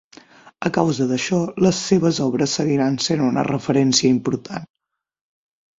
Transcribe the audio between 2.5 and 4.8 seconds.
seguiran sent una referència important.